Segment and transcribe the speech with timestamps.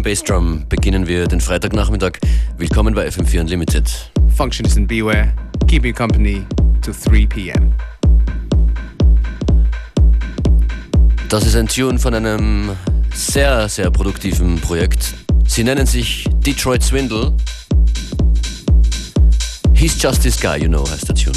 [0.00, 2.12] massiven Bassdrum beginnen wir den Freitagnachmittag.
[2.56, 4.10] Willkommen bei FM4 Unlimited.
[4.36, 5.32] Functionist and Beware,
[5.68, 6.44] keep you company
[6.82, 7.72] to 3 p.m.
[11.28, 12.70] Das ist ein Tune von einem
[13.14, 15.14] sehr, sehr produktiven Projekt.
[15.46, 17.32] Sie nennen sich Detroit Swindle.
[19.74, 21.29] He's just this guy, you know, heißt der Tune.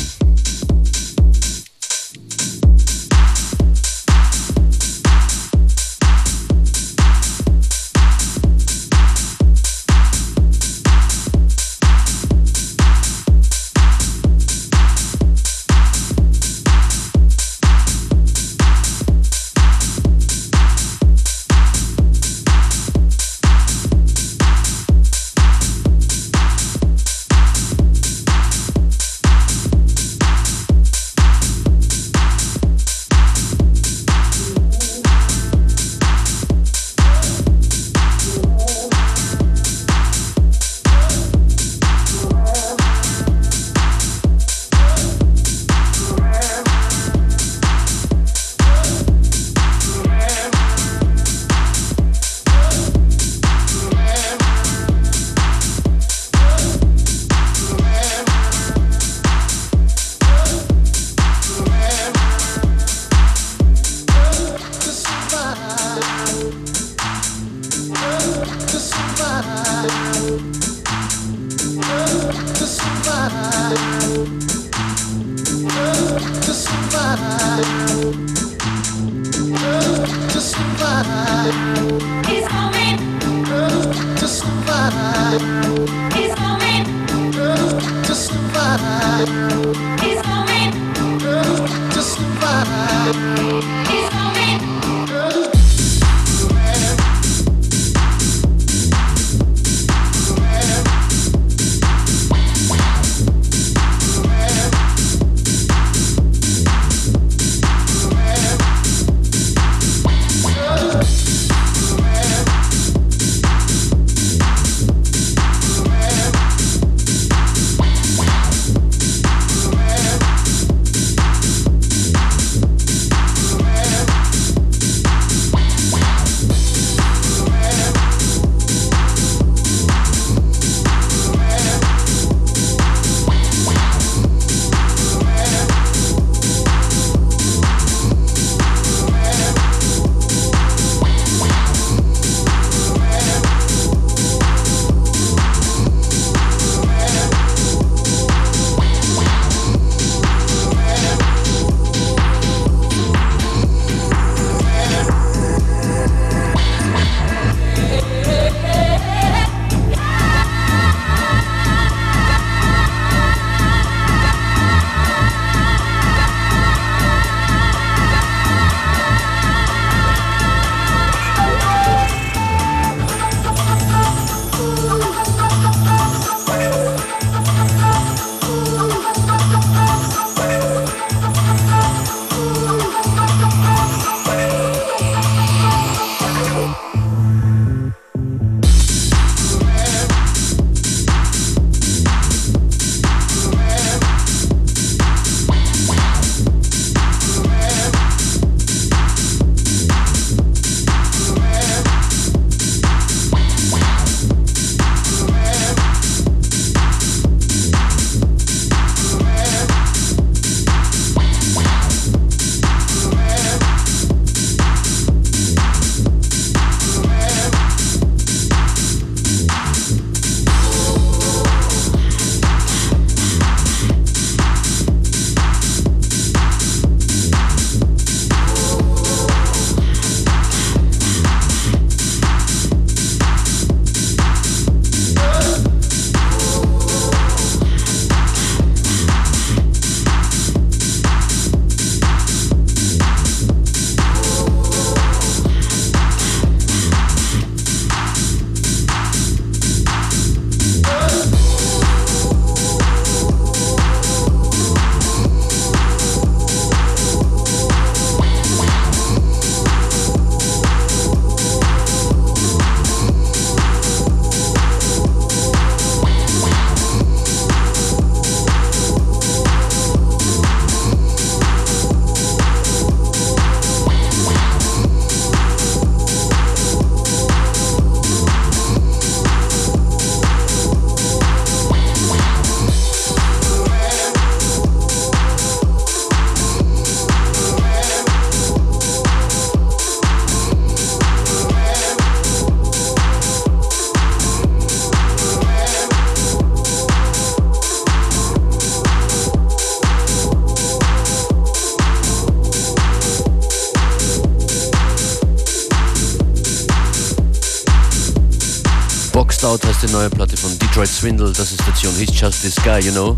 [309.93, 313.15] Neue Platte von Detroit Swindle, das ist Tune He's um Just This Guy, you know.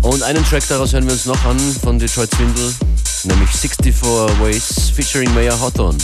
[0.00, 2.72] Und einen Track daraus hören wir uns noch an von Detroit Swindle,
[3.24, 3.94] nämlich 64
[4.40, 5.98] Ways featuring Mayor Hawthorne.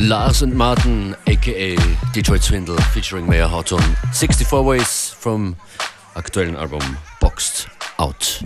[0.00, 1.76] Lars and Martin, aka
[2.14, 3.96] Detroit Swindle, featuring Mayor Hawthorne.
[4.12, 5.56] 64 Ways from
[6.16, 6.80] aktuellen Album
[7.20, 8.42] Boxed Out.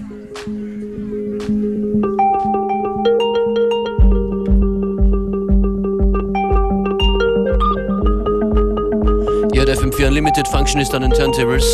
[9.53, 11.65] Hier at FM4 Unlimited Functionist an den Turntables.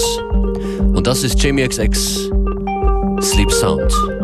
[0.93, 2.31] Und das ist Jamie XX
[3.23, 4.20] Sleep Sound.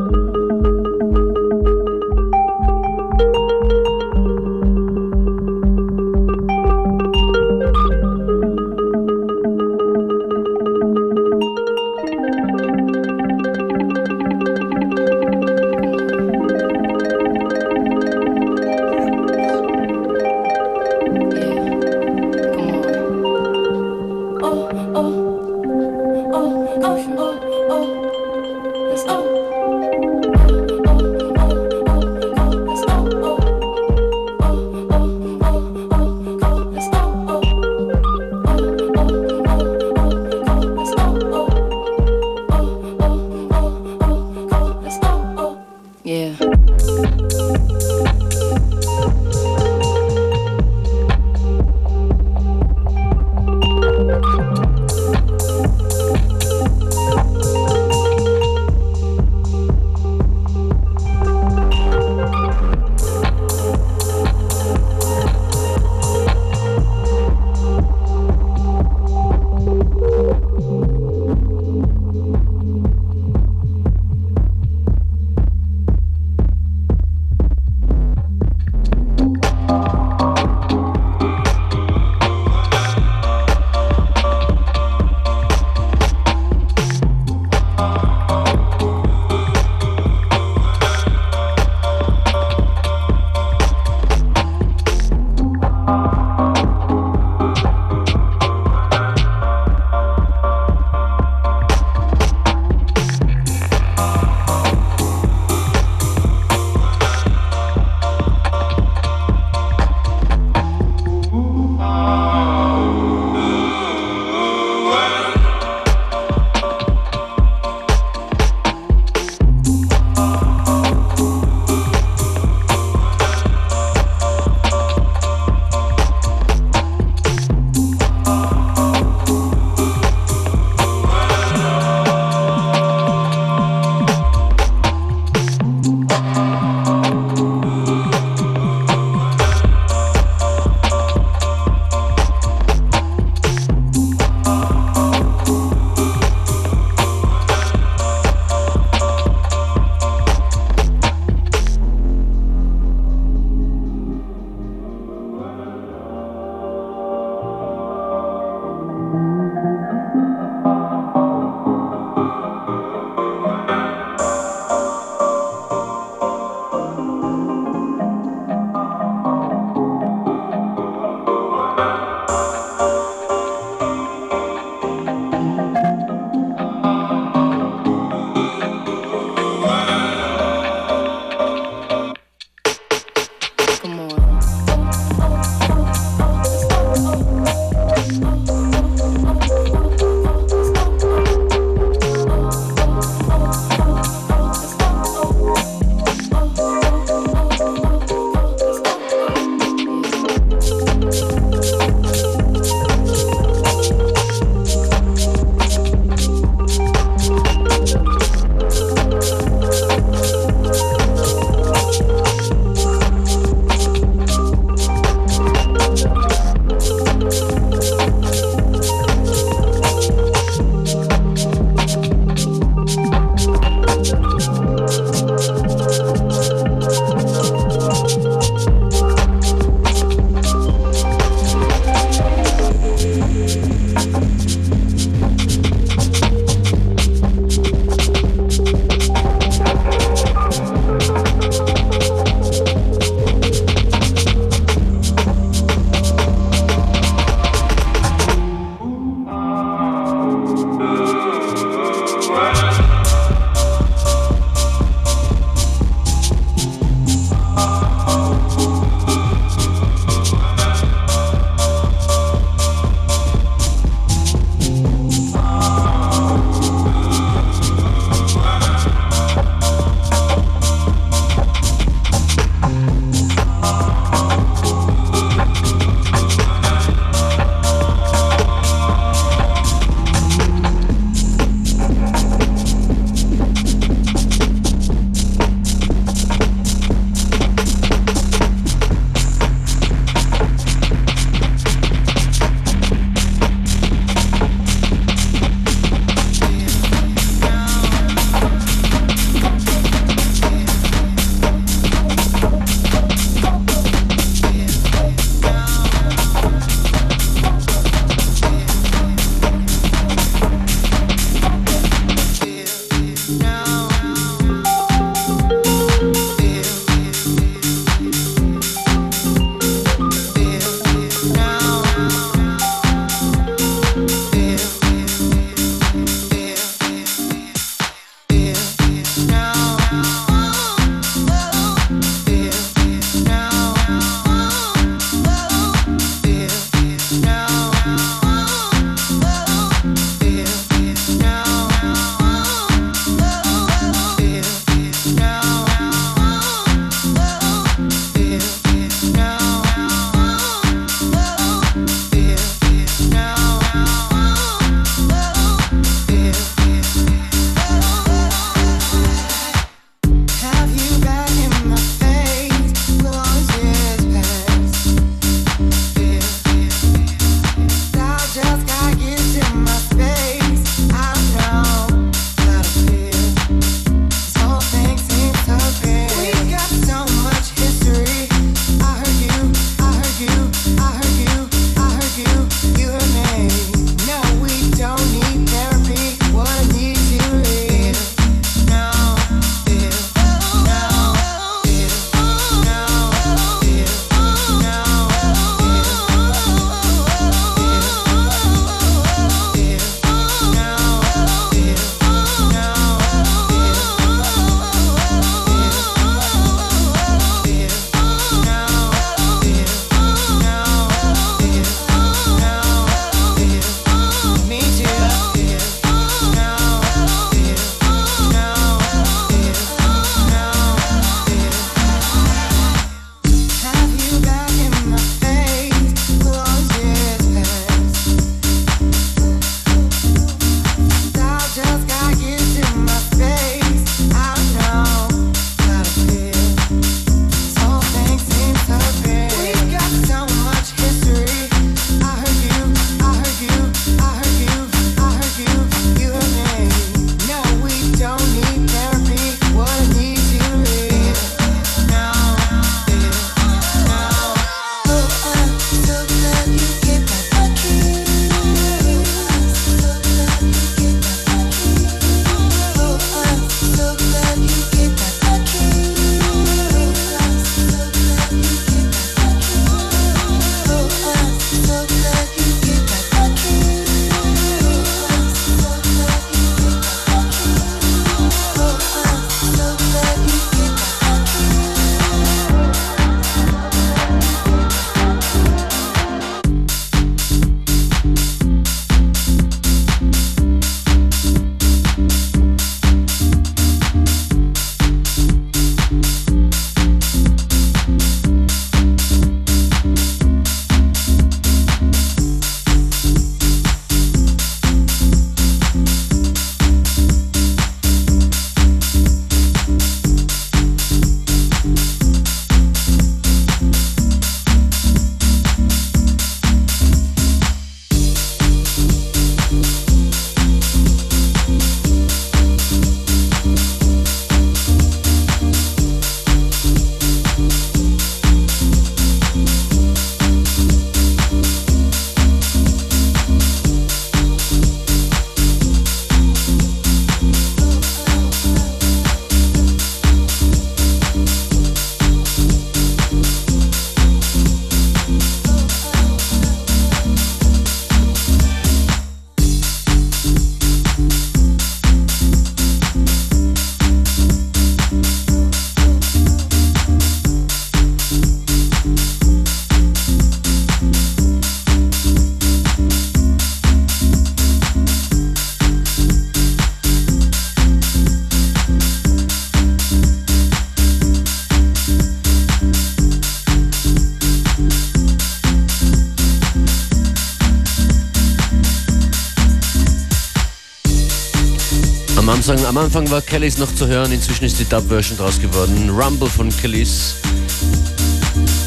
[582.76, 585.89] Am Anfang, war Kellys noch zu hören, inzwischen ist die Dub-Version draus geworden.
[585.89, 587.15] Rumble von Kellys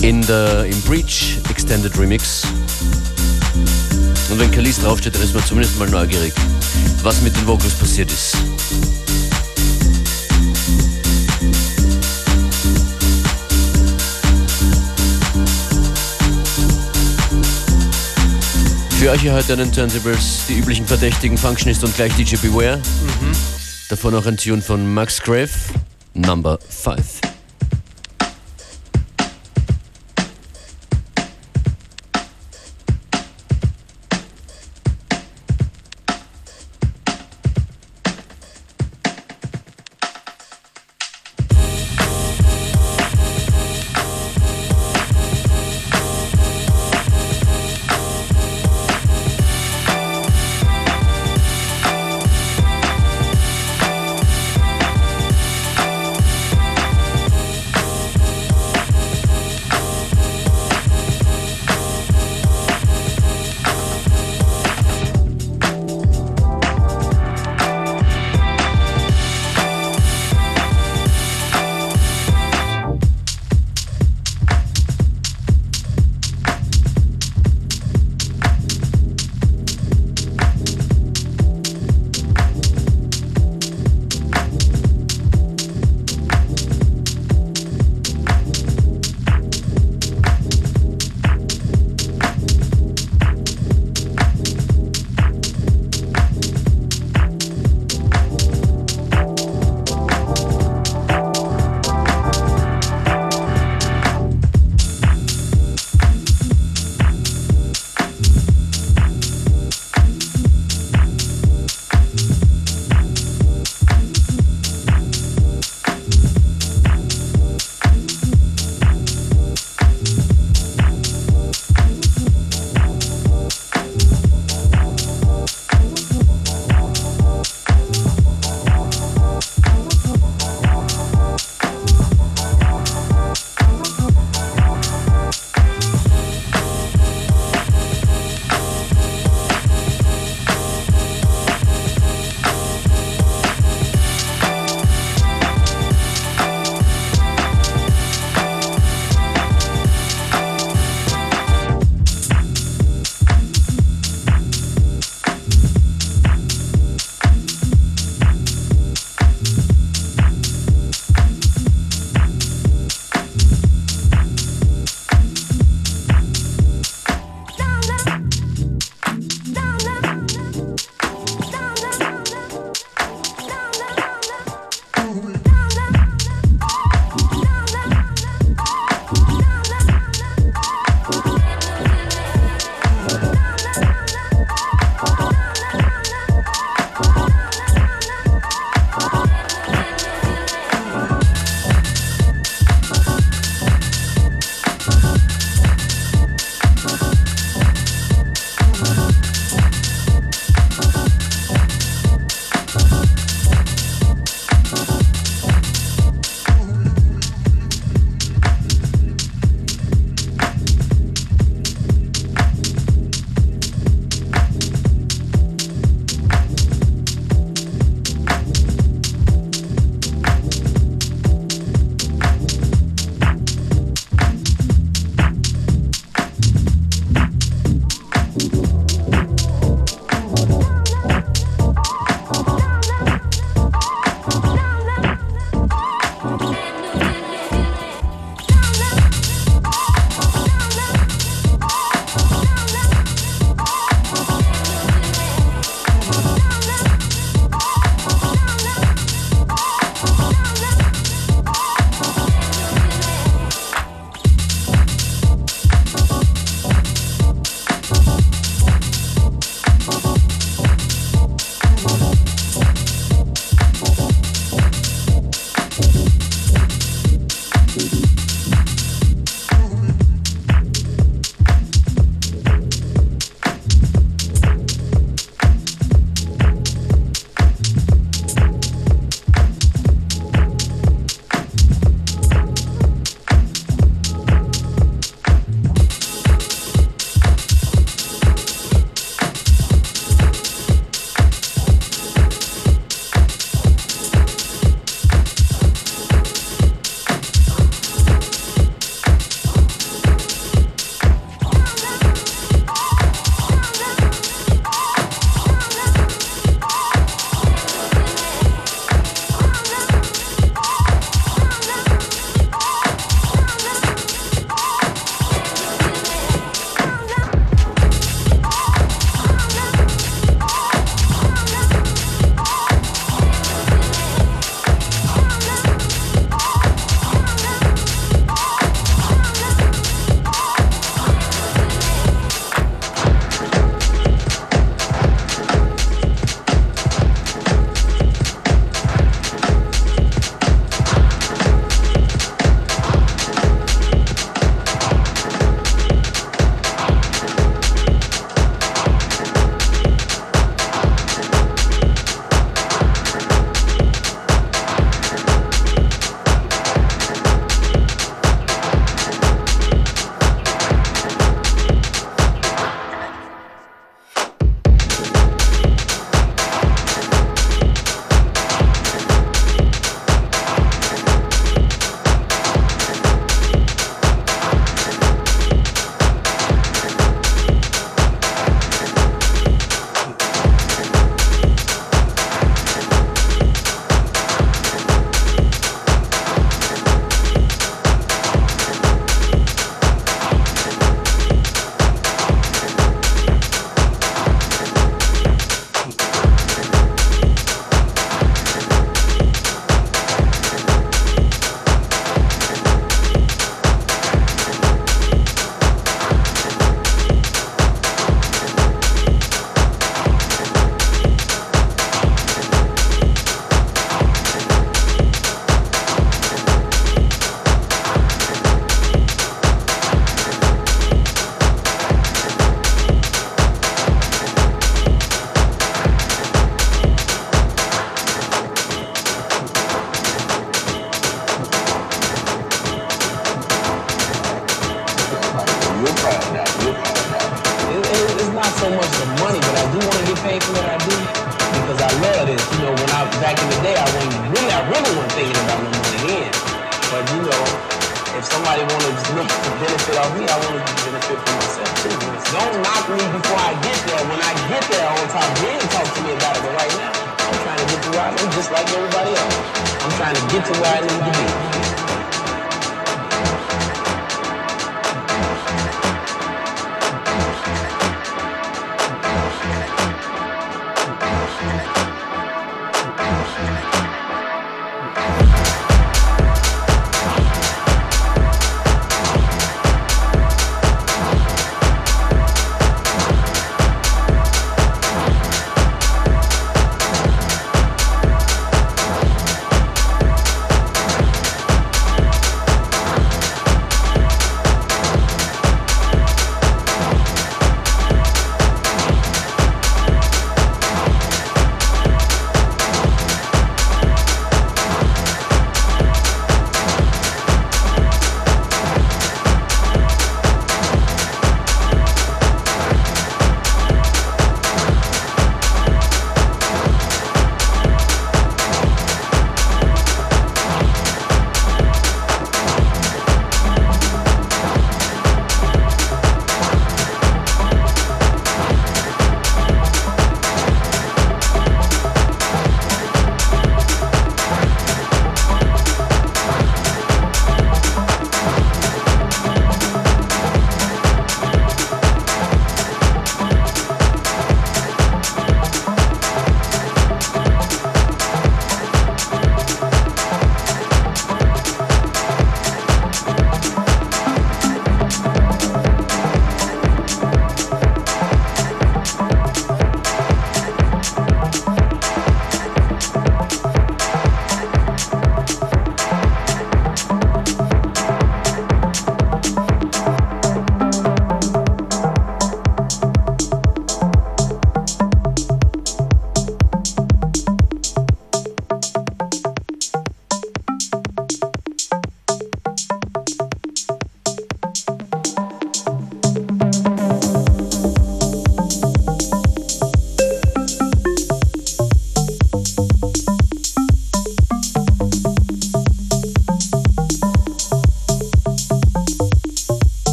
[0.00, 2.42] in der, im Breach Extended Remix.
[4.28, 6.32] Und wenn Kellys draufsteht, dann ist man zumindest mal neugierig,
[7.04, 8.36] was mit den Vocals passiert ist.
[18.98, 22.78] Für euch hier heute an den Turntables die üblichen Verdächtigen Functionist und gleich DJ Beware.
[22.78, 23.51] Mhm.
[23.92, 25.50] Davor noch ein Tune von Max Grave,
[26.14, 27.21] Number 5.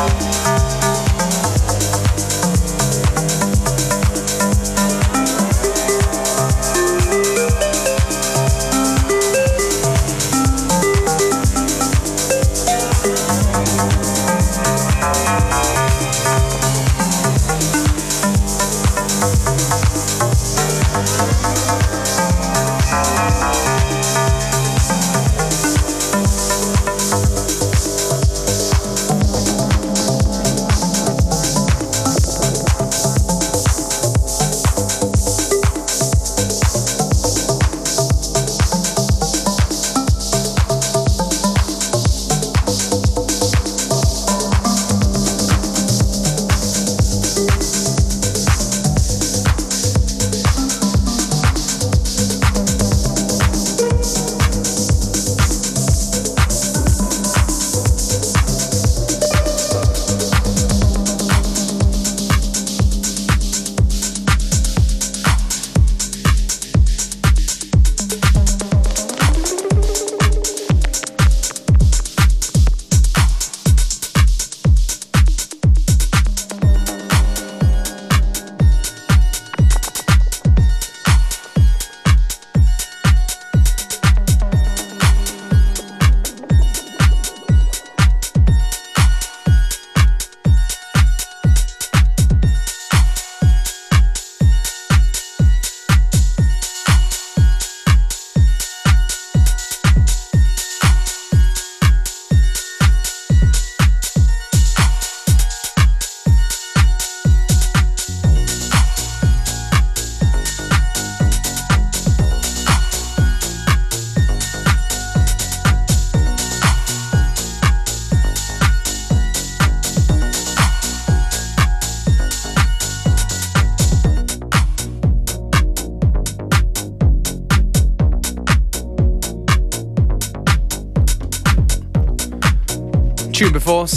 [0.00, 0.59] Música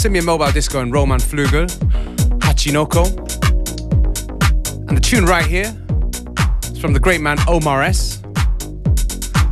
[0.04, 1.66] tune before, Simian Mobile Disco and Roman Flugel,
[2.40, 3.06] Hachinoko.
[4.88, 5.74] And the tune right here
[6.70, 8.20] is from the great man Omar S.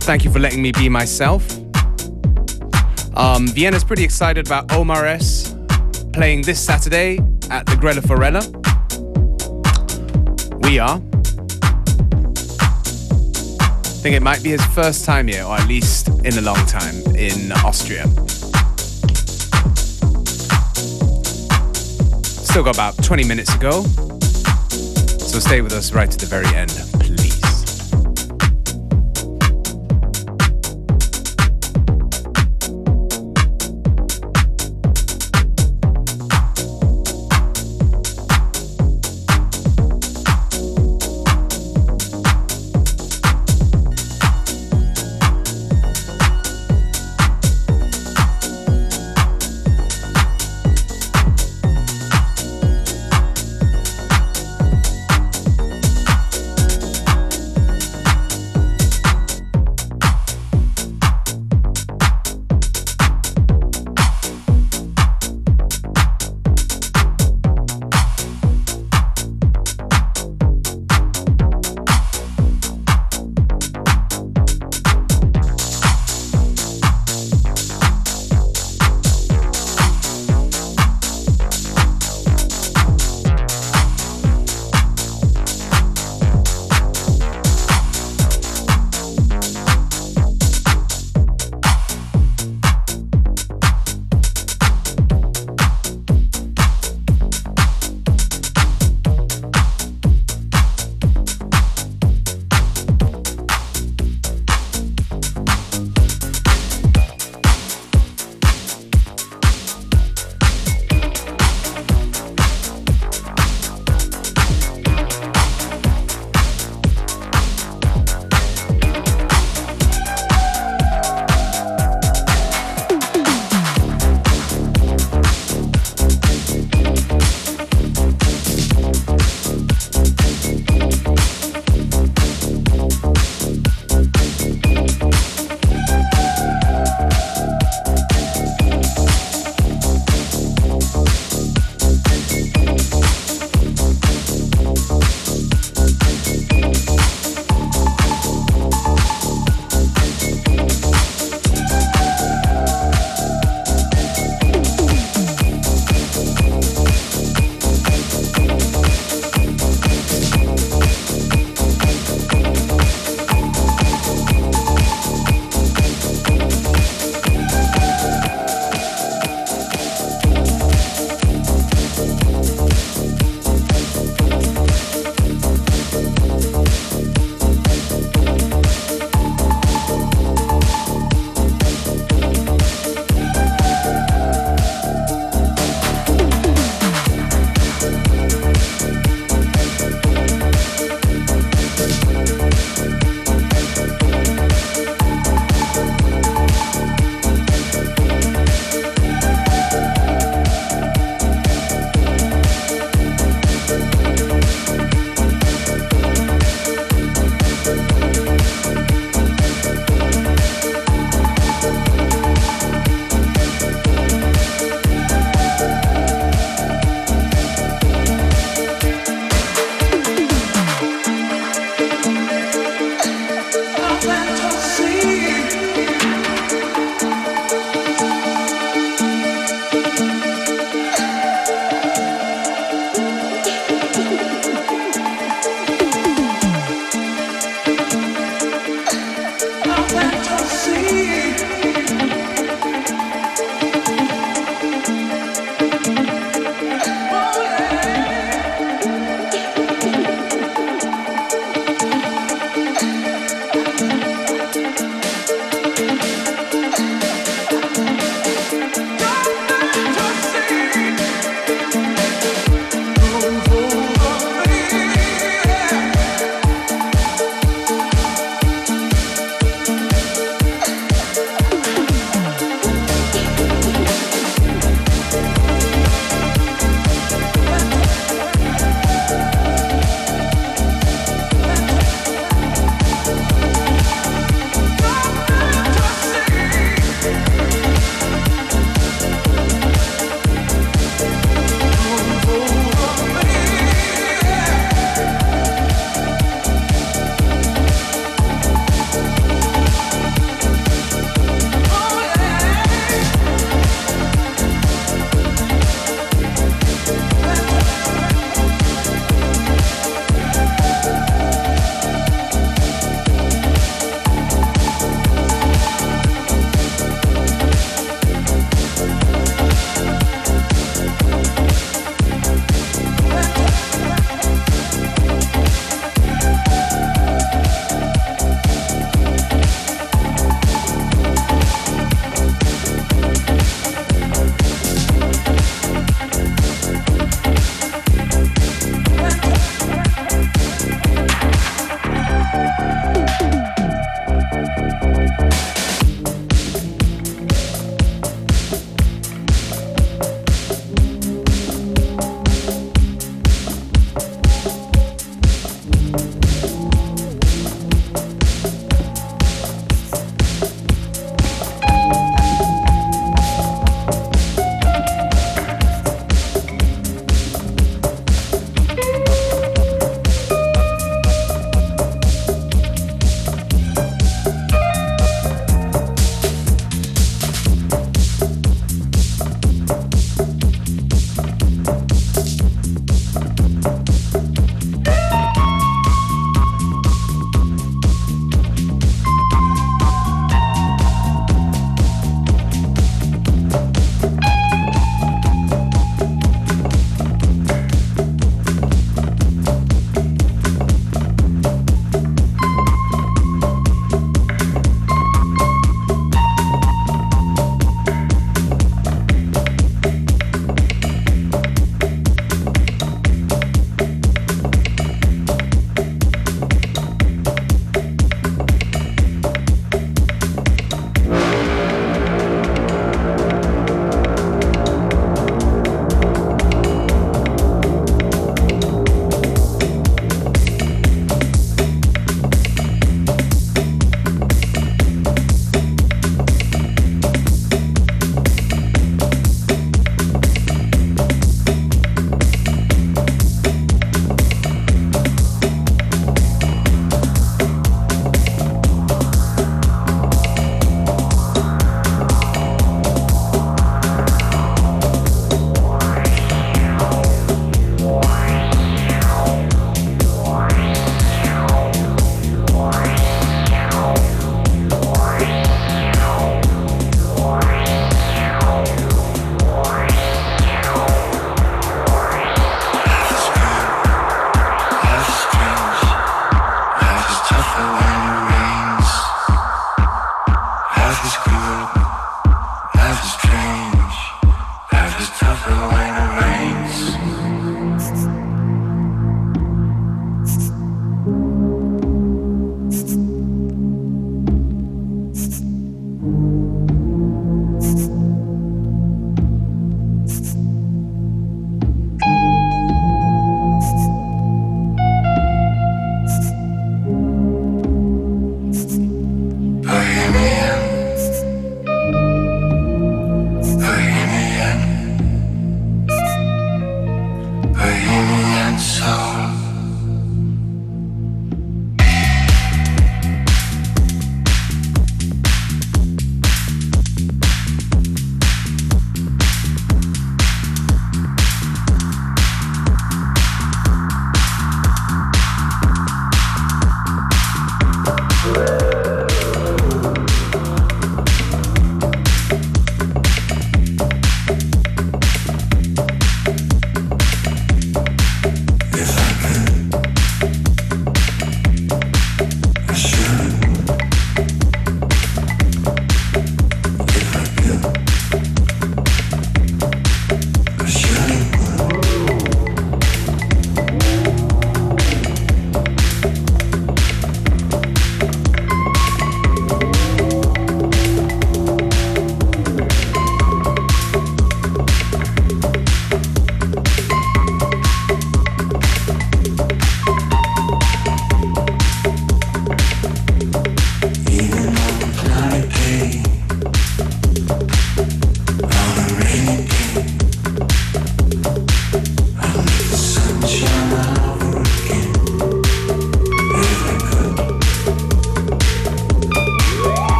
[0.00, 1.42] Thank you for letting me be myself.
[3.16, 5.54] Um, Vienna's pretty excited about Omar S
[6.12, 7.18] playing this Saturday
[7.50, 8.42] at the Grelle Forelle.
[10.62, 11.00] We are.
[13.84, 16.64] I think it might be his first time here, or at least in a long
[16.66, 18.06] time, in Austria.
[22.56, 23.82] Still got about 20 minutes to go.
[23.82, 26.70] So stay with us right to the very end.